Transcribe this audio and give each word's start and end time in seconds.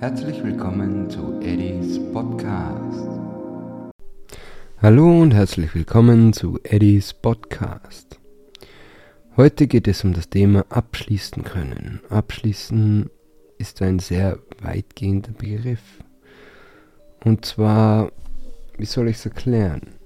Herzlich 0.00 0.44
willkommen 0.44 1.10
zu 1.10 1.40
Eddies 1.40 1.98
Podcast. 2.12 3.08
Hallo 4.80 5.22
und 5.22 5.34
herzlich 5.34 5.74
willkommen 5.74 6.32
zu 6.32 6.60
Eddies 6.62 7.12
Podcast. 7.12 8.20
Heute 9.36 9.66
geht 9.66 9.88
es 9.88 10.04
um 10.04 10.12
das 10.12 10.30
Thema 10.30 10.64
abschließen 10.68 11.42
können. 11.42 12.00
Abschließen 12.10 13.10
ist 13.58 13.82
ein 13.82 13.98
sehr 13.98 14.38
weitgehender 14.62 15.32
Begriff. 15.32 15.82
Und 17.24 17.44
zwar, 17.44 18.12
wie 18.76 18.86
soll 18.86 19.08
ich 19.08 19.16
es 19.16 19.26
erklären? 19.26 19.96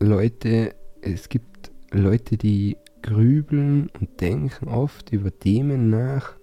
Leute, 0.00 0.74
es 1.02 1.28
gibt 1.28 1.70
Leute, 1.92 2.36
die 2.36 2.76
grübeln 3.02 3.90
und 4.00 4.20
denken 4.20 4.66
oft 4.66 5.12
über 5.12 5.30
Themen 5.38 5.88
nach, 5.88 6.39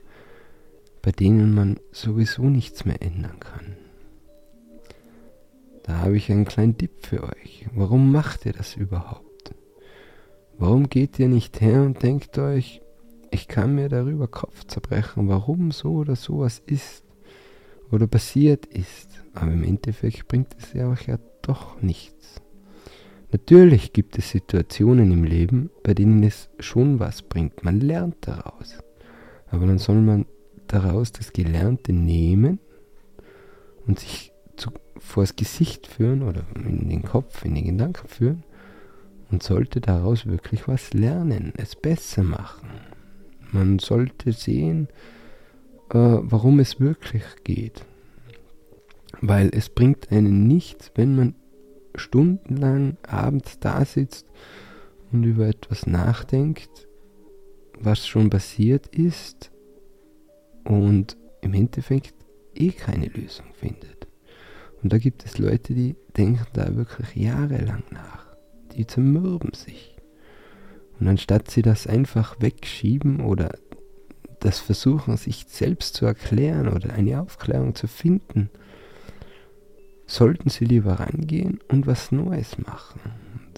bei 1.08 1.14
denen 1.14 1.54
man 1.54 1.80
sowieso 1.94 2.50
nichts 2.50 2.84
mehr 2.84 3.02
ändern 3.02 3.40
kann. 3.40 3.77
Da 5.84 6.00
habe 6.00 6.18
ich 6.18 6.30
einen 6.30 6.44
kleinen 6.44 6.77
Tipp 6.77 6.91
für 7.00 7.23
euch. 7.23 7.66
Warum 7.73 8.12
macht 8.12 8.45
ihr 8.45 8.52
das 8.52 8.76
überhaupt? 8.76 9.55
Warum 10.58 10.90
geht 10.90 11.17
ihr 11.17 11.30
nicht 11.30 11.62
her 11.62 11.84
und 11.84 12.04
denkt 12.04 12.38
euch, 12.38 12.81
ich 13.31 13.48
kann 13.48 13.76
mir 13.76 13.88
darüber 13.88 14.28
Kopf 14.28 14.66
zerbrechen, 14.66 15.30
warum 15.30 15.72
so 15.72 15.94
oder 15.94 16.17
sowas 16.17 16.62
ist 16.66 17.05
oder 17.89 18.05
passiert 18.05 18.66
ist, 18.66 19.08
aber 19.34 19.53
im 19.53 19.64
Endeffekt 19.64 20.28
bringt 20.28 20.58
es 20.59 20.73
ja 20.73 20.89
euch 20.89 21.08
ja 21.08 21.20
doch 21.42 21.81
nichts. 21.81 22.42
Natürlich 23.31 23.94
gibt 23.94 24.17
es 24.17 24.31
Situationen 24.31 25.14
im 25.14 25.23
Leben, 25.23 25.70
bei 25.84 25.94
denen 25.94 26.22
es 26.23 26.50
schon 26.59 27.00
was 27.00 27.22
bringt. 27.22 27.64
Man 27.64 27.80
lernt 27.80 28.28
daraus. 28.28 28.78
Aber 29.50 29.66
dann 29.66 29.78
soll 29.78 30.02
man 30.02 30.26
daraus 30.67 31.12
das 31.12 31.34
Gelernte 31.34 31.94
nehmen 31.94 32.59
und 33.85 33.99
sich 33.99 34.31
zu, 34.55 34.72
vors 34.97 35.36
Gesicht 35.36 35.88
führen 35.88 36.23
oder 36.23 36.44
in 36.55 36.89
den 36.89 37.03
Kopf, 37.03 37.45
in 37.45 37.55
den 37.55 37.66
Gedanken 37.66 38.08
führen 38.08 38.44
und 39.31 39.44
sollte 39.44 39.81
daraus 39.81 40.25
wirklich 40.25 40.67
was 40.67 40.94
lernen, 40.94 41.53
es 41.58 41.75
besser 41.75 42.23
machen. 42.23 42.69
Man 43.52 43.80
sollte 43.80 44.33
sehen, 44.33 44.88
äh, 45.89 45.97
warum 45.97 46.59
es 46.59 46.80
wirklich 46.80 47.23
geht. 47.44 47.86
Weil 49.22 49.49
es 49.53 49.70
bringt 49.70 50.11
einen 50.11 50.47
nichts, 50.47 50.92
wenn 50.95 51.16
man 51.16 51.36
stundenlang 51.95 52.97
abends 53.08 53.59
da 53.59 53.83
sitzt 53.86 54.27
und 55.11 55.23
über 55.23 55.47
etwas 55.47 55.88
nachdenkt, 55.88 56.88
was 57.80 58.05
schon 58.05 58.30
passiert 58.30 58.88
ist 58.88 59.52
und 60.68 61.18
im 61.42 61.54
Endeffekt 61.54 62.14
eh 62.54 62.72
keine 62.72 63.08
Lösung 63.08 63.46
findet. 63.54 64.08
Und 64.84 64.94
da 64.94 64.98
gibt 64.98 65.26
es 65.26 65.38
Leute, 65.38 65.73
die 65.73 65.96
denken 66.16 66.46
da 66.54 66.76
wirklich 66.76 67.16
jahrelang 67.16 67.84
nach. 67.90 68.26
Die 68.73 68.86
zermürben 68.86 69.54
sich. 69.54 69.95
Und 71.00 71.08
anstatt 71.08 71.50
sie 71.50 71.62
das 71.62 71.88
einfach 71.88 72.40
wegschieben 72.40 73.22
oder 73.22 73.58
das 74.40 74.60
versuchen, 74.60 75.18
sich 75.18 75.45
selbst 75.48 75.95
zu 75.95 76.06
erklären 76.06 76.68
oder 76.68 76.94
eine 76.94 77.22
Aufklärung 77.22 77.73
zu 77.73 77.88
finden, 77.88 78.50
sollten 80.06 80.50
sie 80.50 80.66
lieber 80.66 80.94
rangehen 81.00 81.60
und 81.70 81.88
was 81.88 82.12
Neues 82.12 82.58
machen. 82.58 83.02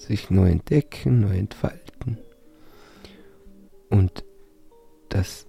Sich 0.00 0.30
neu 0.30 0.50
entdecken, 0.50 1.20
neu 1.20 1.36
entfalten. 1.36 2.18
Und 3.90 4.24
das 5.08 5.46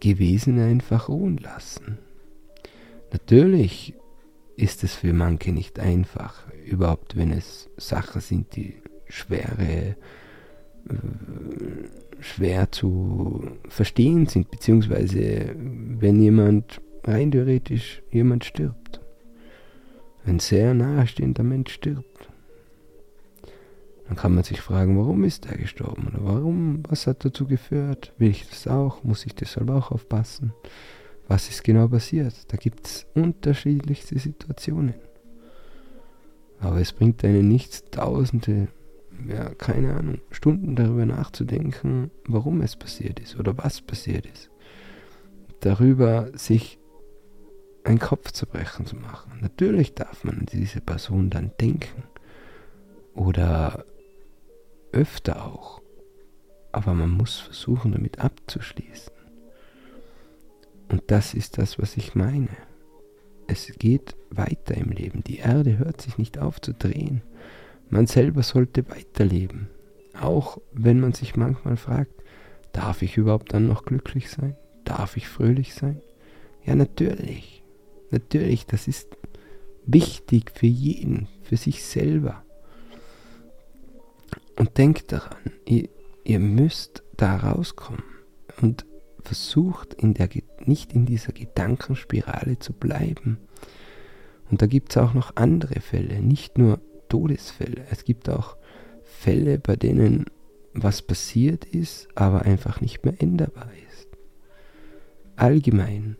Gewesen 0.00 0.58
einfach 0.60 1.08
ruhen 1.08 1.38
lassen. 1.38 1.98
Natürlich 3.12 3.94
ist 4.56 4.84
es 4.84 4.94
für 4.94 5.12
manche 5.12 5.52
nicht 5.52 5.78
einfach, 5.78 6.44
überhaupt 6.66 7.16
wenn 7.16 7.30
es 7.30 7.70
Sachen 7.76 8.20
sind, 8.20 8.56
die 8.56 8.74
schwere, 9.08 9.96
äh, 10.88 10.94
schwer 12.20 12.70
zu 12.72 13.52
verstehen 13.68 14.26
sind, 14.26 14.50
beziehungsweise 14.50 15.54
wenn 15.56 16.20
jemand 16.20 16.80
rein 17.04 17.30
theoretisch 17.30 18.02
jemand 18.10 18.44
stirbt. 18.44 19.00
Ein 20.26 20.40
sehr 20.40 20.74
nahestehender 20.74 21.44
Mensch 21.44 21.72
stirbt. 21.72 22.28
Dann 24.08 24.16
kann 24.16 24.34
man 24.34 24.42
sich 24.42 24.62
fragen, 24.62 24.98
warum 24.98 25.22
ist 25.24 25.46
er 25.46 25.58
gestorben? 25.58 26.08
Oder 26.08 26.24
warum, 26.24 26.82
was 26.88 27.06
hat 27.06 27.26
dazu 27.26 27.46
geführt? 27.46 28.14
Will 28.16 28.30
ich 28.30 28.48
das 28.48 28.66
auch? 28.66 29.04
Muss 29.04 29.26
ich 29.26 29.34
deshalb 29.34 29.68
auch 29.68 29.90
aufpassen? 29.90 30.54
Was 31.28 31.50
ist 31.50 31.62
genau 31.62 31.88
passiert? 31.88 32.34
Da 32.48 32.56
gibt 32.56 32.86
es 32.86 33.06
unterschiedlichste 33.14 34.18
Situationen. 34.18 34.94
Aber 36.58 36.80
es 36.80 36.94
bringt 36.94 37.22
einen 37.22 37.48
nichts, 37.48 37.84
tausende, 37.90 38.68
ja, 39.28 39.50
keine 39.54 39.94
Ahnung, 39.94 40.18
Stunden 40.30 40.74
darüber 40.74 41.04
nachzudenken, 41.04 42.10
warum 42.26 42.62
es 42.62 42.76
passiert 42.76 43.20
ist 43.20 43.38
oder 43.38 43.58
was 43.58 43.82
passiert 43.82 44.24
ist. 44.24 44.50
Darüber 45.60 46.30
sich 46.32 46.78
einen 47.84 47.98
Kopf 47.98 48.32
zu 48.32 48.46
brechen 48.46 48.86
zu 48.86 48.96
machen. 48.96 49.32
Natürlich 49.42 49.94
darf 49.94 50.24
man 50.24 50.38
an 50.38 50.46
diese 50.50 50.80
Person 50.80 51.28
dann 51.28 51.52
denken. 51.60 52.04
Oder 53.14 53.84
öfter 54.92 55.44
auch. 55.46 55.80
Aber 56.72 56.94
man 56.94 57.10
muss 57.10 57.38
versuchen, 57.38 57.92
damit 57.92 58.18
abzuschließen. 58.18 59.12
Und 60.88 61.02
das 61.08 61.34
ist 61.34 61.58
das, 61.58 61.78
was 61.78 61.96
ich 61.96 62.14
meine. 62.14 62.56
Es 63.46 63.72
geht 63.78 64.16
weiter 64.30 64.74
im 64.74 64.90
Leben. 64.90 65.22
Die 65.24 65.38
Erde 65.38 65.78
hört 65.78 66.00
sich 66.00 66.18
nicht 66.18 66.38
auf 66.38 66.60
zu 66.60 66.72
drehen. 66.72 67.22
Man 67.90 68.06
selber 68.06 68.42
sollte 68.42 68.88
weiterleben. 68.90 69.68
Auch 70.20 70.58
wenn 70.72 71.00
man 71.00 71.12
sich 71.12 71.36
manchmal 71.36 71.76
fragt, 71.76 72.12
darf 72.72 73.02
ich 73.02 73.16
überhaupt 73.16 73.52
dann 73.52 73.66
noch 73.66 73.84
glücklich 73.84 74.30
sein? 74.30 74.56
Darf 74.84 75.16
ich 75.16 75.28
fröhlich 75.28 75.74
sein? 75.74 76.00
Ja, 76.64 76.74
natürlich. 76.74 77.62
Natürlich, 78.10 78.66
das 78.66 78.88
ist 78.88 79.16
wichtig 79.86 80.50
für 80.54 80.66
jeden, 80.66 81.28
für 81.42 81.56
sich 81.56 81.84
selber. 81.84 82.44
Und 84.58 84.76
denkt 84.76 85.12
daran, 85.12 85.52
ihr, 85.64 85.88
ihr 86.24 86.40
müsst 86.40 87.04
da 87.16 87.36
rauskommen 87.36 88.02
und 88.60 88.84
versucht 89.20 89.94
in 89.94 90.14
der, 90.14 90.28
nicht 90.64 90.92
in 90.92 91.06
dieser 91.06 91.32
Gedankenspirale 91.32 92.58
zu 92.58 92.72
bleiben. 92.72 93.38
Und 94.50 94.62
da 94.62 94.66
gibt 94.66 94.92
es 94.92 94.96
auch 94.96 95.14
noch 95.14 95.36
andere 95.36 95.80
Fälle, 95.80 96.20
nicht 96.20 96.58
nur 96.58 96.80
Todesfälle. 97.08 97.86
Es 97.90 98.04
gibt 98.04 98.28
auch 98.28 98.56
Fälle, 99.04 99.58
bei 99.58 99.76
denen 99.76 100.26
was 100.74 101.02
passiert 101.02 101.64
ist, 101.64 102.08
aber 102.14 102.42
einfach 102.42 102.80
nicht 102.80 103.04
mehr 103.04 103.14
änderbar 103.20 103.70
ist. 103.90 104.08
Allgemein 105.36 106.16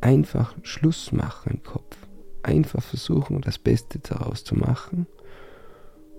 einfach 0.00 0.54
Schluss 0.62 1.12
machen 1.12 1.54
im 1.54 1.62
Kopf. 1.62 1.96
Einfach 2.42 2.82
versuchen, 2.82 3.40
das 3.42 3.58
Beste 3.58 3.98
daraus 3.98 4.44
zu 4.44 4.54
machen 4.54 5.06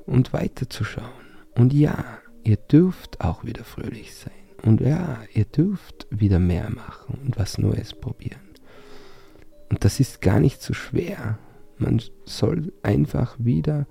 und 0.05 0.33
weiterzuschauen. 0.33 1.30
Und 1.55 1.73
ja, 1.73 2.19
ihr 2.43 2.57
dürft 2.57 3.21
auch 3.21 3.43
wieder 3.43 3.63
fröhlich 3.63 4.15
sein. 4.15 4.31
Und 4.63 4.81
ja, 4.81 5.19
ihr 5.33 5.45
dürft 5.45 6.07
wieder 6.09 6.39
mehr 6.39 6.69
machen 6.69 7.19
und 7.23 7.37
was 7.37 7.57
Neues 7.57 7.93
probieren. 7.93 8.41
Und 9.69 9.83
das 9.85 9.99
ist 9.99 10.21
gar 10.21 10.39
nicht 10.39 10.61
so 10.61 10.73
schwer. 10.73 11.39
Man 11.77 12.01
soll 12.25 12.73
einfach 12.83 13.35
wieder 13.39 13.87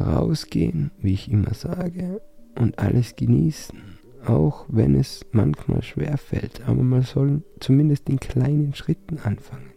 rausgehen, 0.00 0.90
wie 0.98 1.14
ich 1.14 1.30
immer 1.30 1.54
sage, 1.54 2.20
und 2.58 2.78
alles 2.78 3.14
genießen. 3.16 3.78
Auch 4.24 4.66
wenn 4.68 4.94
es 4.94 5.26
manchmal 5.32 5.82
schwer 5.82 6.16
fällt. 6.16 6.66
Aber 6.66 6.82
man 6.82 7.02
soll 7.02 7.42
zumindest 7.60 8.08
in 8.08 8.20
kleinen 8.20 8.74
Schritten 8.74 9.18
anfangen. 9.18 9.72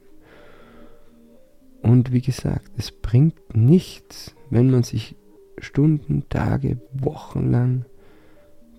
Und 1.81 2.11
wie 2.11 2.21
gesagt, 2.21 2.71
es 2.77 2.91
bringt 2.91 3.35
nichts, 3.55 4.35
wenn 4.49 4.71
man 4.71 4.83
sich 4.83 5.15
Stunden, 5.59 6.25
Tage, 6.29 6.77
Wochen 6.93 7.51
lang 7.51 7.85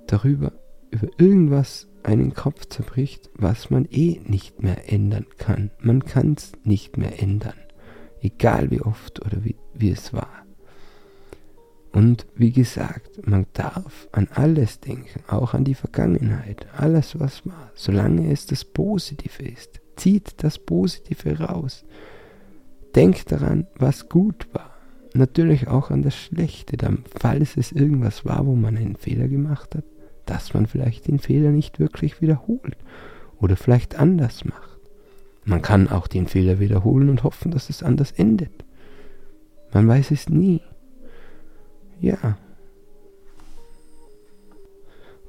darüber, 0.06 0.52
über 0.90 1.08
irgendwas 1.18 1.88
einen 2.02 2.34
Kopf 2.34 2.66
zerbricht, 2.66 3.30
was 3.34 3.70
man 3.70 3.86
eh 3.90 4.20
nicht 4.24 4.62
mehr 4.62 4.92
ändern 4.92 5.26
kann. 5.38 5.70
Man 5.80 6.04
kann 6.04 6.34
es 6.34 6.52
nicht 6.64 6.96
mehr 6.96 7.20
ändern, 7.20 7.58
egal 8.20 8.70
wie 8.70 8.80
oft 8.80 9.24
oder 9.24 9.44
wie, 9.44 9.56
wie 9.74 9.90
es 9.90 10.12
war. 10.12 10.46
Und 11.92 12.26
wie 12.34 12.52
gesagt, 12.52 13.26
man 13.26 13.46
darf 13.54 14.08
an 14.12 14.28
alles 14.32 14.80
denken, 14.80 15.22
auch 15.28 15.54
an 15.54 15.64
die 15.64 15.74
Vergangenheit, 15.74 16.66
alles 16.76 17.18
was 17.18 17.46
war, 17.46 17.70
solange 17.74 18.30
es 18.30 18.46
das 18.46 18.64
Positive 18.64 19.42
ist. 19.42 19.80
Zieht 19.96 20.44
das 20.44 20.58
Positive 20.58 21.40
raus. 21.40 21.86
Denkt 22.94 23.32
daran, 23.32 23.66
was 23.78 24.08
gut 24.10 24.46
war 24.52 24.75
natürlich 25.16 25.68
auch 25.68 25.90
an 25.90 26.02
das 26.02 26.16
Schlechte, 26.16 26.76
dann, 26.76 27.04
falls 27.18 27.56
es 27.56 27.72
irgendwas 27.72 28.24
war, 28.24 28.46
wo 28.46 28.54
man 28.54 28.76
einen 28.76 28.96
Fehler 28.96 29.28
gemacht 29.28 29.74
hat, 29.74 29.84
dass 30.24 30.54
man 30.54 30.66
vielleicht 30.66 31.06
den 31.06 31.18
Fehler 31.18 31.50
nicht 31.50 31.78
wirklich 31.78 32.20
wiederholt 32.20 32.76
oder 33.38 33.56
vielleicht 33.56 33.98
anders 33.98 34.44
macht. 34.44 34.78
Man 35.44 35.62
kann 35.62 35.88
auch 35.88 36.08
den 36.08 36.26
Fehler 36.26 36.58
wiederholen 36.58 37.08
und 37.08 37.22
hoffen, 37.22 37.52
dass 37.52 37.70
es 37.70 37.82
anders 37.82 38.10
endet. 38.10 38.64
Man 39.72 39.86
weiß 39.86 40.10
es 40.10 40.28
nie. 40.28 40.60
Ja. 42.00 42.36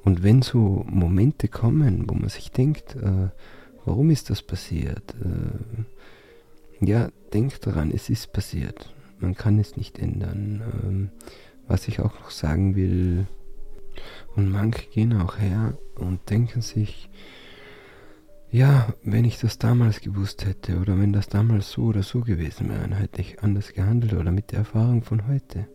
Und 0.04 0.24
wenn 0.24 0.42
so 0.42 0.84
Momente 0.88 1.48
kommen, 1.48 2.10
wo 2.10 2.16
man 2.16 2.30
sich 2.30 2.51
denkt, 2.51 2.95
äh, 2.95 3.30
warum 3.86 4.10
ist 4.10 4.30
das 4.30 4.42
passiert? 4.42 5.13
Äh, 5.22 6.86
ja, 6.86 7.10
denkt 7.34 7.68
daran, 7.68 7.92
es 7.92 8.10
ist 8.10 8.34
passiert. 8.34 8.94
Man 9.19 9.35
kann 9.35 9.59
es 9.59 9.77
nicht 9.77 9.99
ändern. 9.99 10.61
Ähm, 10.83 11.09
was 11.67 11.87
ich 11.87 11.99
auch 11.99 12.13
noch 12.19 12.31
sagen 12.31 12.75
will, 12.75 13.27
und 14.35 14.49
manche 14.49 14.87
gehen 14.89 15.19
auch 15.19 15.37
her 15.39 15.77
und 15.95 16.29
denken 16.29 16.61
sich, 16.61 17.09
ja, 18.49 18.93
wenn 19.03 19.25
ich 19.25 19.39
das 19.39 19.57
damals 19.57 19.99
gewusst 19.99 20.45
hätte 20.45 20.79
oder 20.79 20.97
wenn 20.97 21.11
das 21.11 21.27
damals 21.27 21.71
so 21.71 21.83
oder 21.83 22.03
so 22.03 22.21
gewesen 22.21 22.69
wäre, 22.69 22.81
dann 22.81 22.93
hätte 22.93 23.21
ich 23.21 23.43
anders 23.43 23.73
gehandelt 23.73 24.13
oder 24.13 24.31
mit 24.31 24.51
der 24.51 24.59
Erfahrung 24.59 25.03
von 25.03 25.27
heute. 25.27 25.67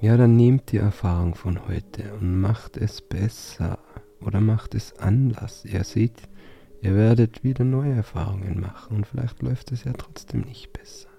Ja, 0.00 0.16
dann 0.16 0.36
nehmt 0.36 0.72
die 0.72 0.78
Erfahrung 0.78 1.34
von 1.34 1.66
heute 1.66 2.12
und 2.14 2.40
macht 2.40 2.76
es 2.76 3.00
besser 3.00 3.78
oder 4.20 4.40
macht 4.40 4.74
es 4.74 4.98
anders. 4.98 5.64
Ihr 5.64 5.84
seht, 5.84 6.28
ihr 6.82 6.94
werdet 6.94 7.44
wieder 7.44 7.64
neue 7.64 7.94
Erfahrungen 7.94 8.60
machen 8.60 8.96
und 8.96 9.06
vielleicht 9.06 9.40
läuft 9.42 9.72
es 9.72 9.84
ja 9.84 9.92
trotzdem 9.94 10.42
nicht 10.42 10.72
besser. 10.72 11.13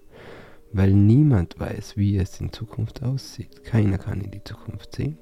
Weil 0.75 0.91
niemand 0.91 1.57
weiß, 1.57 1.95
wie 1.95 2.17
es 2.17 2.41
in 2.41 2.51
Zukunft 2.51 3.01
aussieht. 3.01 3.63
Keiner 3.63 3.97
kann 3.97 4.19
in 4.19 4.31
die 4.31 4.43
Zukunft 4.43 4.93
sehen. 4.93 5.17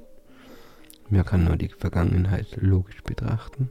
Man 1.09 1.23
kann 1.23 1.44
nur 1.44 1.57
die 1.57 1.69
Vergangenheit 1.69 2.57
logisch 2.59 3.03
betrachten 3.03 3.69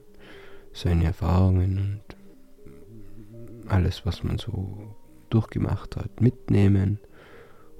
seine 0.73 1.05
Erfahrungen 1.05 2.00
und 2.05 3.70
alles, 3.70 4.06
was 4.06 4.23
man 4.23 4.38
so 4.38 4.94
durchgemacht 5.31 5.96
hat, 5.96 6.20
mitnehmen 6.20 6.99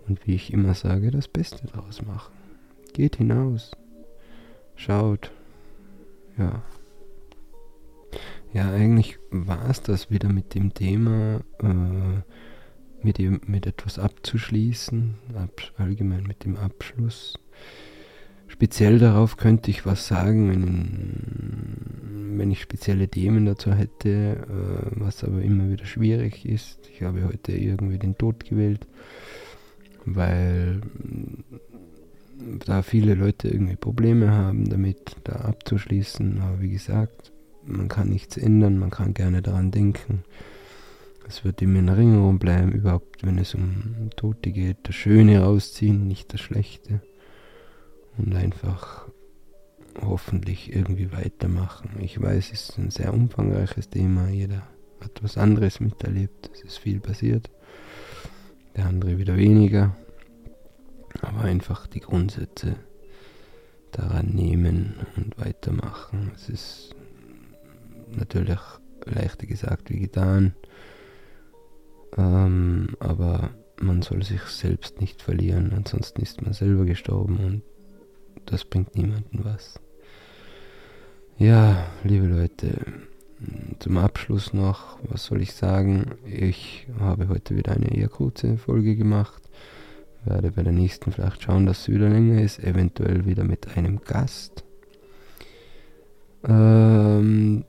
und 0.09 0.27
wie 0.27 0.35
ich 0.35 0.53
immer 0.53 0.75
sage, 0.75 1.13
das 1.13 1.29
Beste 1.29 1.67
daraus 1.69 2.03
machen. 2.03 2.35
Geht 2.93 3.17
hinaus, 3.17 3.71
schaut, 4.75 5.31
ja. 6.39 6.63
Ja, 8.53 8.71
eigentlich 8.71 9.19
war 9.31 9.71
es 9.71 9.81
das 9.81 10.11
wieder 10.11 10.29
mit 10.29 10.55
dem 10.55 10.75
Thema, 10.75 11.41
äh, 11.61 12.21
mit, 13.05 13.19
dem, 13.19 13.41
mit 13.47 13.67
etwas 13.67 13.99
abzuschließen, 13.99 15.15
ab, 15.35 15.61
allgemein 15.77 16.25
mit 16.25 16.45
dem 16.45 16.57
Abschluss. 16.57 17.35
Speziell 18.49 18.99
darauf 18.99 19.37
könnte 19.39 19.71
ich 19.71 19.87
was 19.87 20.07
sagen, 20.07 20.51
wenn, 20.51 22.39
wenn 22.39 22.51
ich 22.51 22.61
spezielle 22.61 23.09
Themen 23.09 23.47
dazu 23.47 23.73
hätte, 23.73 24.37
äh, 24.37 25.01
was 25.01 25.25
aber 25.25 25.41
immer 25.43 25.71
wieder 25.71 25.87
schwierig 25.87 26.45
ist. 26.45 26.79
Ich 26.93 27.03
habe 27.03 27.25
heute 27.25 27.53
irgendwie 27.53 27.99
den 27.99 28.19
Tod 28.19 28.45
gewählt, 28.45 28.87
weil 30.05 30.83
da 32.67 32.83
viele 32.83 33.15
Leute 33.15 33.49
irgendwie 33.49 33.77
Probleme 33.77 34.33
haben 34.33 34.69
damit, 34.69 35.17
da 35.25 35.33
abzuschließen. 35.33 36.41
Aber 36.41 36.61
wie 36.61 36.71
gesagt, 36.71 37.33
man 37.65 37.89
kann 37.89 38.09
nichts 38.09 38.37
ändern, 38.37 38.79
man 38.79 38.91
kann 38.91 39.15
gerne 39.15 39.43
daran 39.43 39.71
denken. 39.71 40.25
Es 41.29 41.45
wird 41.45 41.63
immer 41.63 41.79
in 41.79 41.89
Erinnerung 41.89 42.39
bleiben, 42.39 42.73
überhaupt 42.73 43.25
wenn 43.25 43.39
es 43.39 43.55
um 43.55 44.11
Tote 44.17 44.51
geht, 44.51 44.79
das 44.83 44.95
Schöne 44.95 45.41
rausziehen, 45.41 46.07
nicht 46.07 46.33
das 46.33 46.41
Schlechte 46.41 47.01
und 48.19 48.35
einfach 48.35 49.07
hoffentlich 50.01 50.75
irgendwie 50.75 51.13
weitermachen. 51.13 51.91
Ich 52.01 52.21
weiß, 52.21 52.53
es 52.53 52.71
ist 52.71 52.79
ein 52.79 52.91
sehr 52.91 53.13
umfangreiches 53.13 53.89
Thema. 53.89 54.29
Jeder 54.29 54.67
hat 55.01 55.23
was 55.23 55.37
anderes 55.37 55.81
miterlebt. 55.81 56.51
Es 56.55 56.63
ist 56.63 56.79
viel 56.79 57.01
passiert. 57.01 57.51
Der 58.77 58.87
andere 58.87 59.19
wieder 59.19 59.37
weniger. 59.37 59.97
Aber 61.21 61.43
einfach 61.43 61.87
die 61.87 62.01
Grundsätze 62.01 62.77
daran 63.91 64.29
nehmen 64.29 64.95
und 65.17 65.39
weitermachen. 65.39 66.33
Es 66.35 66.49
ist 66.49 66.95
natürlich 68.11 68.61
leichter 69.05 69.47
gesagt 69.47 69.91
wie 69.91 70.01
getan. 70.01 70.55
Ähm, 72.17 72.97
aber 73.01 73.51
man 73.81 74.03
soll 74.03 74.23
sich 74.23 74.43
selbst 74.43 75.01
nicht 75.01 75.23
verlieren, 75.23 75.73
ansonsten 75.75 76.23
ist 76.23 76.43
man 76.43 76.53
selber 76.53 76.85
gestorben 76.85 77.39
und 77.39 77.63
das 78.47 78.65
bringt 78.65 78.97
niemandem 78.97 79.45
was. 79.45 79.81
Ja, 81.39 81.87
liebe 82.05 82.27
Leute, 82.27 82.79
zum 83.79 83.99
Abschluss 83.99 84.53
noch, 84.53 84.99
was 85.09 85.25
soll 85.25 85.43
ich 85.43 85.55
sagen? 85.55 86.13
Ich 86.25 86.87
habe 87.01 87.29
heute 87.29 87.57
wieder 87.57 87.73
eine 87.73 87.97
eher 87.97 88.09
kurze 88.09 88.59
Folge 88.59 88.95
gemacht. 88.95 89.43
Werde 90.25 90.53
bei 90.53 90.63
der 90.63 90.73
nächsten 90.73 91.11
vielleicht 91.11 91.43
schauen, 91.43 91.67
dass 91.67 91.85
sie 91.85 91.95
wieder 91.95 92.09
länger 92.09 92.41
ist, 92.41 92.63
eventuell 92.63 93.27
wieder 93.27 93.43
mit 93.43 93.77
einem 93.77 94.01
Gast. 94.03 94.65
Ähm, 96.47 97.65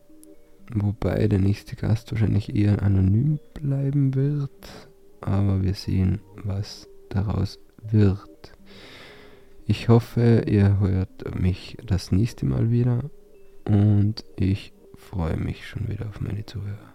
wobei 0.74 1.28
der 1.28 1.40
nächste 1.40 1.76
Gast 1.76 2.12
wahrscheinlich 2.12 2.56
eher 2.56 2.82
anonym 2.82 3.40
bleiben 3.54 4.16
wird. 4.16 4.52
Aber 5.22 5.64
wir 5.64 5.74
sehen, 5.74 6.20
was 6.44 6.88
daraus 7.10 7.60
wird. 7.82 8.30
Ich 9.66 9.88
hoffe, 9.88 10.44
ihr 10.48 10.80
hört 10.80 11.40
mich 11.40 11.78
das 11.86 12.12
nächste 12.12 12.46
Mal 12.46 12.70
wieder 12.70 13.10
und 13.66 14.26
ich 14.36 14.74
freue 14.96 15.38
mich 15.38 15.66
schon 15.68 15.88
wieder 15.88 16.08
auf 16.10 16.20
meine 16.20 16.46
Zuhörer. 16.46 16.94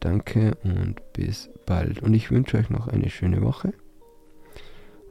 Danke 0.00 0.56
und 0.62 1.00
bis 1.12 1.50
bald. 1.66 2.02
Und 2.02 2.14
ich 2.14 2.30
wünsche 2.30 2.58
euch 2.58 2.70
noch 2.70 2.88
eine 2.88 3.10
schöne 3.10 3.42
Woche 3.42 3.72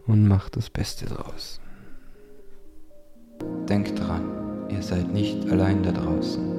und 0.06 0.28
macht 0.28 0.58
das 0.58 0.70
Beste 0.70 1.06
draus. 1.06 1.60
Denkt 3.68 4.00
dran, 4.00 4.68
ihr 4.70 4.82
seid 4.82 5.12
nicht 5.14 5.50
allein 5.50 5.84
da 5.84 5.92
draußen. 5.92 6.59